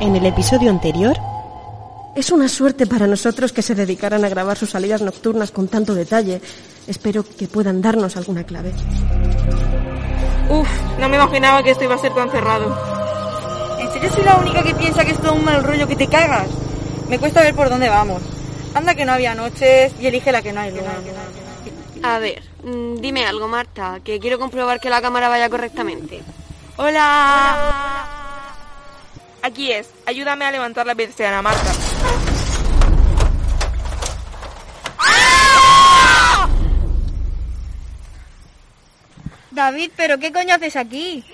[0.00, 1.16] En el episodio anterior,
[2.14, 5.92] es una suerte para nosotros que se dedicaran a grabar sus salidas nocturnas con tanto
[5.92, 6.40] detalle.
[6.86, 8.72] Espero que puedan darnos alguna clave.
[10.50, 10.68] Uf,
[11.00, 12.76] no me imaginaba que esto iba a ser tan cerrado.
[13.80, 16.06] ¿En serio soy la única que piensa que es todo un mal rollo que te
[16.06, 16.48] cagas?
[17.08, 18.22] Me cuesta ver por dónde vamos.
[18.74, 20.92] Anda que no había noches y elige la que no hay luna.
[22.04, 26.22] A ver, mm, dime algo, Marta, que quiero comprobar que la cámara vaya correctamente.
[26.76, 28.17] Hola.
[29.48, 29.88] Aquí es.
[30.04, 31.72] Ayúdame a levantar la persiana, Marta.
[39.50, 41.24] David, ¿pero qué coño haces aquí?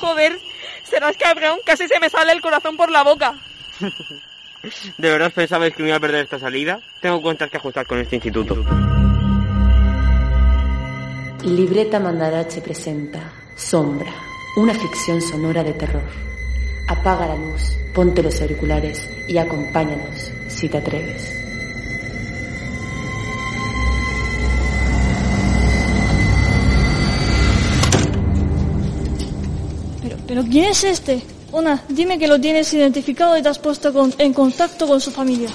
[0.00, 0.38] Joder,
[0.84, 1.58] serás cabrón.
[1.66, 3.34] Casi se me sale el corazón por la boca.
[4.98, 6.78] ¿De verdad pensabais que me iba a perder esta salida?
[7.02, 8.54] Tengo cuentas que ajustar con este instituto.
[11.42, 14.12] Libreta Mandarache presenta Sombra,
[14.58, 16.02] una ficción sonora de terror.
[16.88, 21.32] Apaga la luz, ponte los auriculares y acompáñanos si te atreves.
[30.26, 31.22] Pero, ¿quién es este?
[31.52, 35.50] Ona, dime que lo tienes identificado y te has puesto en contacto con su familia.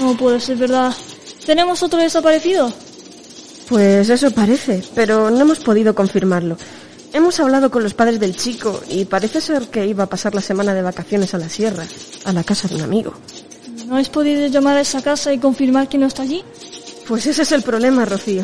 [0.00, 0.92] No puede ser verdad.
[1.46, 2.89] ¿Tenemos otro desaparecido?
[3.70, 6.56] Pues eso parece, pero no hemos podido confirmarlo.
[7.12, 10.40] Hemos hablado con los padres del chico y parece ser que iba a pasar la
[10.40, 11.84] semana de vacaciones a la sierra,
[12.24, 13.14] a la casa de un amigo.
[13.86, 16.42] ¿No habéis podido llamar a esa casa y confirmar que no está allí?
[17.06, 18.42] Pues ese es el problema, Rocío.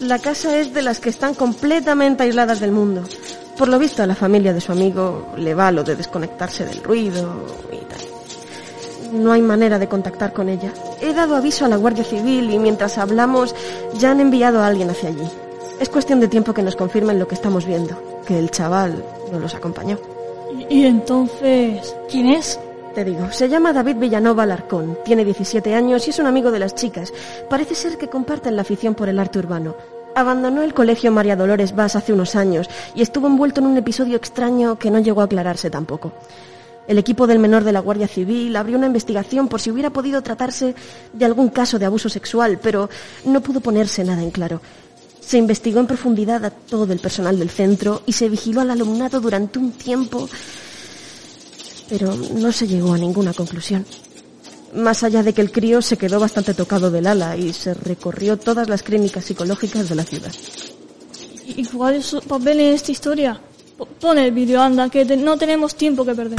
[0.00, 3.02] La casa es de las que están completamente aisladas del mundo.
[3.58, 6.82] Por lo visto a la familia de su amigo le va lo de desconectarse del
[6.82, 9.20] ruido y tal.
[9.22, 10.72] No hay manera de contactar con ella.
[11.02, 13.56] He dado aviso a la Guardia Civil y mientras hablamos
[13.98, 15.28] ya han enviado a alguien hacia allí.
[15.80, 19.40] Es cuestión de tiempo que nos confirmen lo que estamos viendo, que el chaval no
[19.40, 19.98] los acompañó.
[20.70, 22.60] Y, entonces, ¿quién es?
[22.94, 26.60] Te digo, se llama David Villanova Alarcón, tiene 17 años y es un amigo de
[26.60, 27.12] las chicas.
[27.50, 29.74] Parece ser que comparten la afición por el arte urbano.
[30.14, 34.16] Abandonó el colegio María Dolores Vaz hace unos años y estuvo envuelto en un episodio
[34.16, 36.12] extraño que no llegó a aclararse tampoco.
[36.88, 40.22] El equipo del menor de la Guardia Civil abrió una investigación por si hubiera podido
[40.22, 40.74] tratarse
[41.12, 42.90] de algún caso de abuso sexual, pero
[43.24, 44.60] no pudo ponerse nada en claro.
[45.20, 49.20] Se investigó en profundidad a todo el personal del centro y se vigiló al alumnado
[49.20, 50.28] durante un tiempo,
[51.88, 53.86] pero no se llegó a ninguna conclusión.
[54.74, 58.38] Más allá de que el crío se quedó bastante tocado del ala y se recorrió
[58.38, 60.32] todas las clínicas psicológicas de la ciudad.
[61.46, 63.40] ¿Y cuál su papel en esta historia?
[64.00, 66.38] Pon el vídeo, anda, que no tenemos tiempo que perder.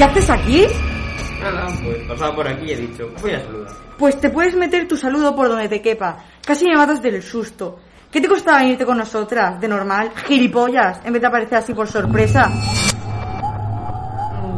[0.00, 0.66] Qué haces aquí?
[1.42, 3.72] Nada, pues pasaba por aquí y he dicho, voy a saludar.
[3.98, 6.16] Pues te puedes meter tu saludo por donde te quepa.
[6.42, 7.78] Casi me matas del susto.
[8.10, 9.60] ¿Qué te costaba venirte con nosotras?
[9.60, 12.50] De normal, gilipollas, en vez de aparecer así por sorpresa.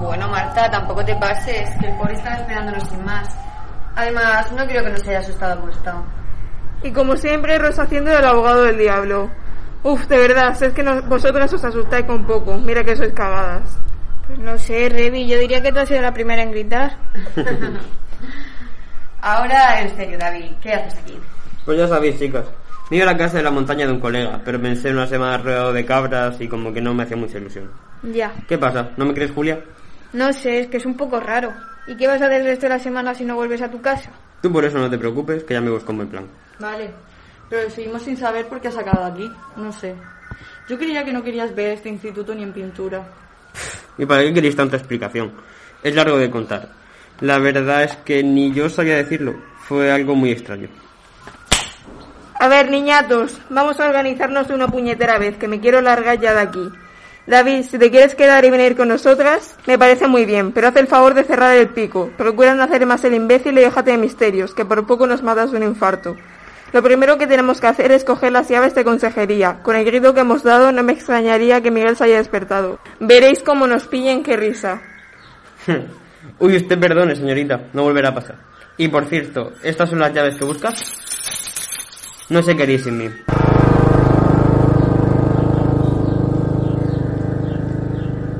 [0.00, 3.28] Bueno, Marta, tampoco te pases, que el pobre estaba esperándonos sin más.
[3.96, 6.02] Además, no creo que nos haya asustado como está.
[6.84, 9.28] Y como siempre, Rosa haciendo del abogado del diablo.
[9.82, 12.56] Uf, de verdad, es que no- vosotras os asustáis con poco.
[12.58, 13.76] Mira que sois cagadas.
[14.26, 16.96] Pues no sé, Revi, yo diría que tú has sido la primera en gritar.
[19.20, 21.18] Ahora, en serio, David, ¿qué haces aquí?
[21.64, 22.44] Pues ya sabéis, chicos.
[22.90, 25.06] Me iba a la casa de la montaña de un colega, pero pensé en una
[25.06, 27.70] semana rodeado de cabras y como que no me hacía mucha ilusión.
[28.02, 28.32] Ya.
[28.48, 28.90] ¿Qué pasa?
[28.96, 29.62] ¿No me crees, Julia?
[30.12, 31.52] No sé, es que es un poco raro.
[31.86, 33.80] ¿Y qué vas a hacer el resto de la semana si no vuelves a tu
[33.80, 34.10] casa?
[34.42, 36.26] Tú por eso no te preocupes, que ya me busco un buen plan.
[36.58, 36.90] Vale,
[37.48, 39.30] pero seguimos sin saber por qué has sacado aquí.
[39.56, 39.94] No sé.
[40.68, 43.02] Yo creía que no querías ver este instituto ni en pintura.
[43.98, 45.32] ¿Y para qué queréis tanta explicación?
[45.82, 46.68] Es largo de contar.
[47.20, 49.34] La verdad es que ni yo sabía decirlo.
[49.68, 50.68] Fue algo muy extraño.
[52.34, 56.34] A ver, niñatos, vamos a organizarnos de una puñetera vez, que me quiero largar ya
[56.34, 56.72] de aquí.
[57.24, 60.76] David, si te quieres quedar y venir con nosotras, me parece muy bien, pero haz
[60.76, 62.10] el favor de cerrar el pico.
[62.18, 65.52] Procura no hacer más el imbécil y déjate de misterios, que por poco nos matas
[65.52, 66.16] de un infarto.
[66.72, 69.58] Lo primero que tenemos que hacer es coger las llaves de consejería.
[69.62, 72.78] Con el grito que hemos dado no me extrañaría que Miguel se haya despertado.
[72.98, 74.80] Veréis cómo nos pillen, qué risa.
[76.38, 78.36] Uy, usted perdone, señorita, no volverá a pasar.
[78.78, 80.72] Y por cierto, ¿estas son las llaves que busca?
[82.30, 83.10] No sé qué haréis sin mí.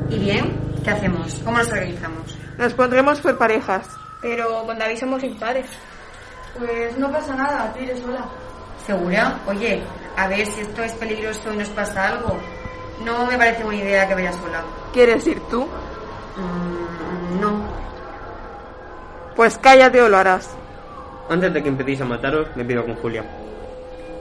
[0.09, 0.59] ¿Y bien?
[0.83, 1.39] ¿Qué hacemos?
[1.45, 2.37] ¿Cómo nos organizamos?
[2.57, 3.87] Nos pondremos por parejas.
[4.21, 5.67] Pero con David somos impares.
[6.57, 8.25] Pues no pasa nada, tú iré sola.
[8.85, 9.39] ¿Segura?
[9.47, 9.81] Oye,
[10.15, 12.37] a ver si esto es peligroso y nos pasa algo.
[13.03, 14.63] No me parece buena idea que vaya sola.
[14.93, 15.61] ¿Quieres ir tú?
[16.37, 17.63] Mm, no.
[19.35, 20.49] Pues cállate o lo harás.
[21.29, 23.23] Antes de que empecéis a mataros, me pido con Julia.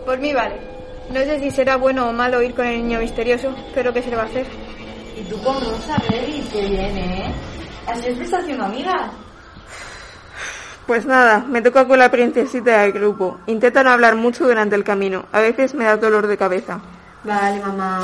[0.06, 0.60] Por mí vale.
[1.10, 4.10] No sé si será bueno o malo ir con el niño misterioso, pero ¿qué se
[4.10, 4.46] le va a hacer?
[5.16, 7.34] Y tú con Rosa, Revi, qué bien, ¿eh?
[7.86, 9.10] Así es que estás haciendo amigas.
[10.86, 13.38] Pues nada, me toca con la princesita del grupo.
[13.46, 15.26] Intenta no hablar mucho durante el camino.
[15.32, 16.80] A veces me da dolor de cabeza.
[17.24, 18.00] Vale, mamá.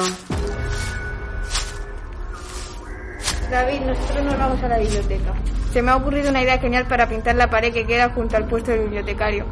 [3.50, 5.32] David, nosotros nos vamos a la biblioteca.
[5.72, 8.46] Se me ha ocurrido una idea genial para pintar la pared que queda junto al
[8.46, 9.44] puesto del bibliotecario.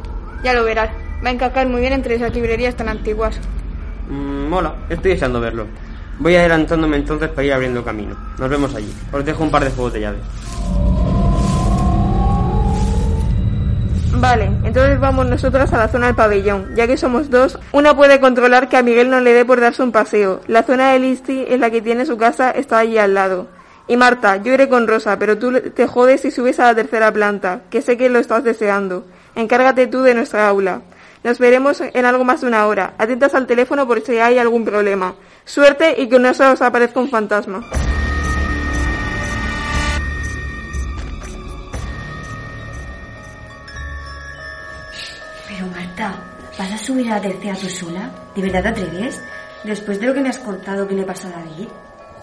[0.43, 0.89] Ya lo verás.
[1.23, 3.39] Va a encajar muy bien entre esas librerías tan antiguas.
[4.09, 5.67] Mm, mola, estoy deseando verlo.
[6.19, 8.15] Voy adelantándome entonces para ir abriendo camino.
[8.37, 8.91] Nos vemos allí.
[9.11, 10.21] Os dejo un par de juegos de llaves.
[14.19, 16.73] Vale, entonces vamos nosotras a la zona del pabellón.
[16.75, 19.83] Ya que somos dos, una puede controlar que a Miguel no le dé por darse
[19.83, 20.41] un paseo.
[20.47, 23.47] La zona de Listi, en la que tiene su casa, está allí al lado.
[23.87, 27.11] Y Marta, yo iré con Rosa, pero tú te jodes si subes a la tercera
[27.11, 29.05] planta, que sé que lo estás deseando.
[29.35, 30.81] Encárgate tú de nuestra aula.
[31.23, 32.93] Nos veremos en algo más de una hora.
[32.97, 35.13] Atentas al teléfono por si hay algún problema.
[35.45, 37.63] Suerte y que no se os aparezca un fantasma.
[45.97, 46.19] Marta,
[46.59, 48.11] ¿vas a subir a la tercera tú sola?
[48.35, 49.19] ¿De verdad te atreves?
[49.63, 51.67] Después de lo que me has contado que le pasó a David.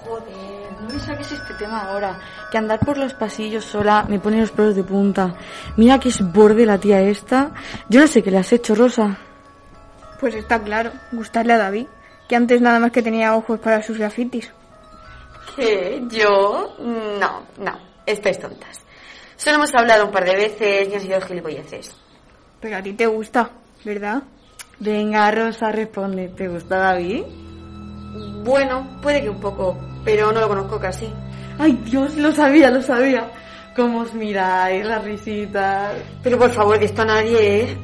[0.05, 2.21] Joder, no me saques este tema ahora.
[2.53, 5.35] Que andar por los pasillos sola me pone los pelos de punta.
[5.77, 7.51] Mira que es borde la tía esta.
[7.89, 9.19] Yo no sé qué le has hecho, Rosa.
[10.21, 11.87] Pues está claro, gustarle a David,
[12.29, 14.53] que antes nada más que tenía ojos para sus grafitis.
[15.57, 16.01] ¿Qué?
[16.11, 16.77] ¿Yo?
[16.79, 17.79] No, no.
[18.07, 18.83] Estáis tontas.
[19.35, 21.97] Solo hemos hablado un par de veces y han sido gilipolleces.
[22.61, 23.51] Pero a ti te gusta,
[23.85, 24.23] ¿verdad?
[24.79, 26.29] Venga, Rosa, responde.
[26.29, 27.23] ¿Te gusta David?
[28.45, 31.13] Bueno, puede que un poco, pero no lo conozco casi.
[31.59, 33.31] Ay, Dios, lo sabía, lo sabía.
[33.77, 35.95] Cómo os miráis, las risitas.
[36.23, 37.79] Pero por favor, de esto a nadie, ¿eh?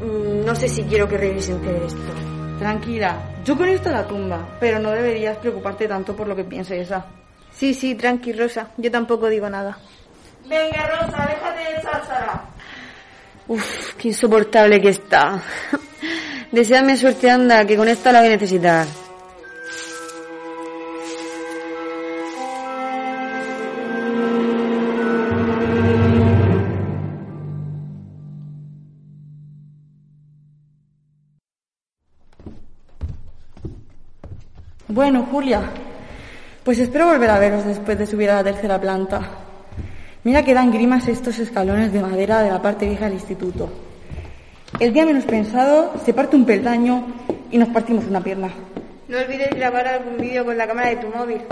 [0.44, 2.12] No sé si quiero que entere de esto.
[2.58, 6.80] Tranquila, yo con esto la tumba, pero no deberías preocuparte tanto por lo que piense
[6.80, 7.06] esa.
[7.50, 8.68] Sí, sí, tranqui, Rosa.
[8.76, 9.78] Yo tampoco digo nada.
[10.46, 12.44] Venga, Rosa, déjate de cháchara.
[13.48, 15.42] Uf, qué insoportable que está.
[16.52, 18.86] Deseadme suerte, anda, que con esta la voy a necesitar.
[34.88, 35.62] Bueno, Julia,
[36.64, 39.20] pues espero volver a veros después de subir a la tercera planta.
[40.24, 43.89] Mira que dan grimas estos escalones de madera de la parte vieja del instituto.
[44.78, 47.06] El día menos pensado se parte un peldaño
[47.50, 48.50] y nos partimos una pierna.
[49.08, 51.42] No olvides grabar algún vídeo con la cámara de tu móvil.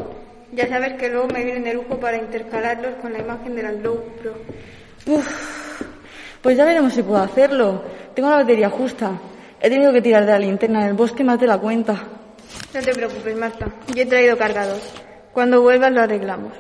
[0.53, 3.73] Ya sabes que luego me vienen de lujo para intercalarlos con la imagen de la
[3.73, 4.35] GoPro.
[5.07, 5.83] Uf,
[6.41, 7.83] pues ya veremos si puedo hacerlo.
[8.15, 9.11] Tengo la batería justa.
[9.61, 11.95] He tenido que tirar de la linterna en el bosque más de la cuenta.
[12.73, 13.67] No te preocupes, Marta.
[13.95, 14.79] Yo he traído cargador.
[15.33, 16.53] Cuando vuelvas lo arreglamos.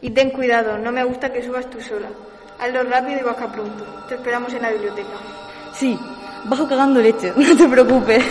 [0.00, 2.08] Y ten cuidado, no me gusta que subas tú sola.
[2.58, 3.84] Hazlo rápido y baja pronto.
[4.08, 5.47] Te esperamos en la biblioteca.
[5.78, 5.96] Sí,
[6.42, 8.24] bajo cagando leche, no te preocupes.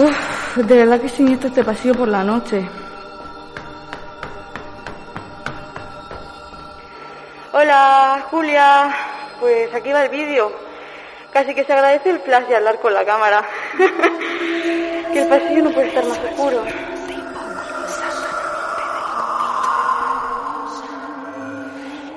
[0.00, 2.68] Uf, de verdad que siniestro este pasillo por la noche.
[7.52, 8.94] Hola, Julia.
[9.38, 10.50] Pues aquí va el vídeo.
[11.32, 13.44] Casi que se agradece el flash de hablar con la cámara.
[15.12, 16.64] que el pasillo no puede estar más oscuro.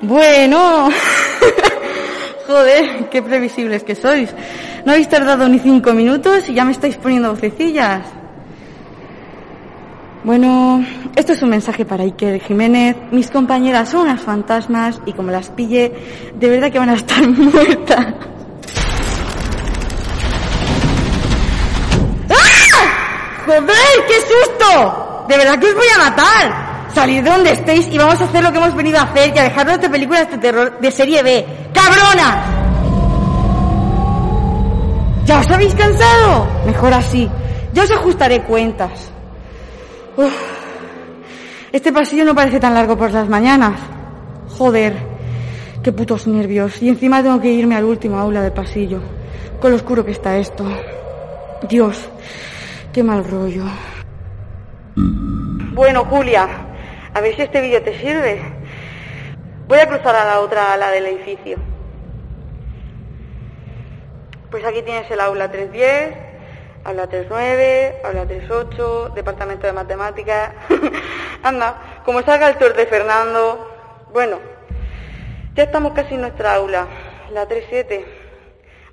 [0.00, 0.90] Bueno.
[2.52, 4.28] Joder, qué previsibles que sois.
[4.84, 8.04] No habéis tardado ni cinco minutos y ya me estáis poniendo vocecillas.
[10.22, 10.84] Bueno,
[11.16, 12.94] esto es un mensaje para Iker Jiménez.
[13.10, 15.94] Mis compañeras son unas fantasmas y como las pille,
[16.34, 18.06] de verdad que van a estar muertas.
[22.28, 23.46] ¡Ah!
[23.46, 23.62] ¡Joder,
[24.08, 25.24] qué susto!
[25.26, 26.71] De verdad que os voy a matar.
[26.94, 29.38] Salid de donde estéis y vamos a hacer lo que hemos venido a hacer y
[29.38, 31.46] a dejarnos de películas de terror de serie B.
[31.72, 32.62] ¡Cabronas!
[35.52, 36.46] habéis cansado?
[36.66, 37.28] Mejor así.
[37.72, 39.10] Yo os ajustaré cuentas.
[40.16, 40.34] Uf.
[41.70, 43.78] Este pasillo no parece tan largo por las mañanas.
[44.58, 44.94] Joder,
[45.82, 46.82] qué putos nervios.
[46.82, 49.00] Y encima tengo que irme al último aula del pasillo.
[49.60, 50.64] Con lo oscuro que está esto.
[51.68, 52.08] Dios,
[52.92, 53.64] qué mal rollo.
[54.96, 56.61] Bueno, Julia,
[57.14, 58.40] a ver si este vídeo te sirve.
[59.68, 61.58] Voy a cruzar a la otra ala del edificio.
[64.50, 66.14] Pues aquí tienes el aula 310,
[66.84, 70.52] aula 39, aula 38, departamento de matemáticas.
[71.42, 73.68] Anda, como salga el tour de Fernando.
[74.12, 74.38] Bueno,
[75.54, 76.86] ya estamos casi en nuestra aula,
[77.32, 78.04] la 37.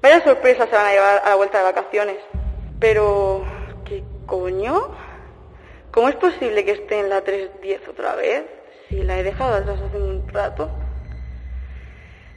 [0.01, 2.17] Vaya sorpresa se van a llevar a la vuelta de vacaciones.
[2.79, 3.43] Pero,
[3.83, 5.08] ¿qué coño?
[5.91, 8.43] ¿Cómo es posible que esté en la 310 otra vez?
[8.87, 10.69] Si la he dejado atrás hace un rato.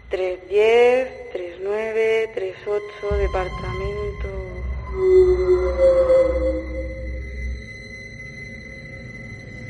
[0.09, 4.29] 310, 39, 38, departamento.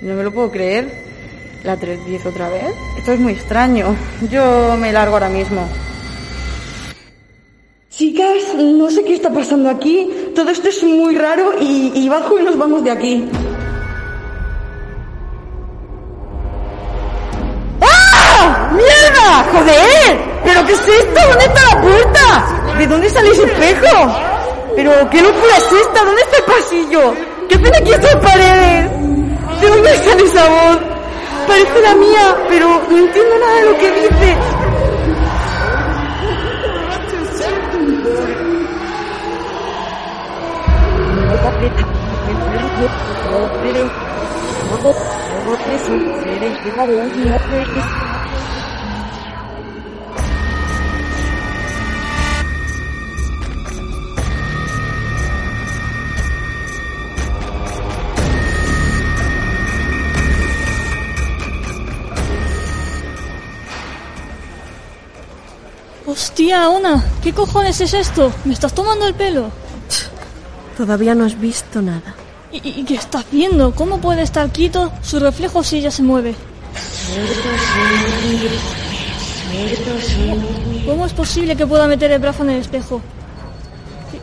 [0.02, 0.88] No me lo puedo creer.
[1.64, 2.74] La 310 otra vez.
[2.98, 3.96] Esto es muy extraño.
[4.30, 5.68] Yo me largo ahora mismo.
[7.90, 10.08] Chicas, no sé qué está pasando aquí.
[10.34, 13.28] Todo esto es muy raro y, y bajo y nos vamos de aquí.
[20.62, 21.20] ¿Pero qué es esto?
[21.28, 22.78] ¿Dónde está la puerta?
[22.78, 24.12] ¿De dónde sale ese espejo?
[24.76, 26.04] ¿Pero qué locura es esta?
[26.04, 27.14] ¿Dónde está el pasillo?
[27.48, 28.90] ¿Qué hacen aquí estas paredes?
[29.60, 30.78] ¿De dónde sale esa voz?
[31.48, 34.36] Parece la mía, pero no entiendo nada de lo que dice.
[66.12, 68.30] Hostia, Ona, ¿qué cojones es esto?
[68.44, 69.50] ¿Me estás tomando el pelo?
[70.76, 72.14] Todavía no has visto nada.
[72.52, 73.74] ¿Y, y qué estás viendo?
[73.74, 76.34] ¿Cómo puede estar quieto su reflejo si ella se mueve?
[80.86, 83.00] ¿Cómo es posible que pueda meter el brazo en el espejo?
[84.10, 84.20] ¿Qué,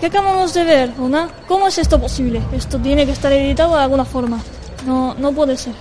[0.00, 1.28] qué acabamos de ver, Ona?
[1.46, 2.42] ¿Cómo es esto posible?
[2.52, 4.40] Esto tiene que estar editado de alguna forma.
[4.84, 5.74] No, no puede ser.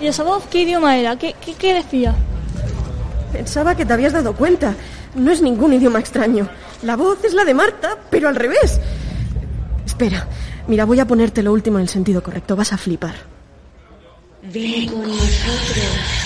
[0.00, 1.16] ¿Y esa voz qué idioma era?
[1.16, 2.14] ¿Qué, qué, qué decía?
[3.36, 4.74] Pensaba que te habías dado cuenta.
[5.14, 6.48] No es ningún idioma extraño.
[6.82, 8.80] La voz es la de Marta, pero al revés.
[9.84, 10.26] Espera,
[10.66, 12.56] mira, voy a ponerte lo último en el sentido correcto.
[12.56, 13.14] Vas a flipar.
[14.42, 16.25] Ven con nosotros.